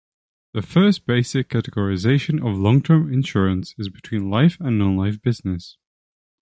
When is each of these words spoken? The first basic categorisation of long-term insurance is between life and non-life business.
The 0.53 0.63
first 0.63 1.05
basic 1.05 1.47
categorisation 1.49 2.39
of 2.43 2.57
long-term 2.57 3.13
insurance 3.13 3.75
is 3.77 3.87
between 3.89 4.31
life 4.31 4.57
and 4.59 4.79
non-life 4.79 5.21
business. 5.21 5.77